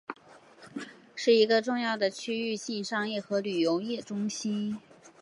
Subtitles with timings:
[1.13, 4.79] 是一个重要的区域性商业和旅游业中心。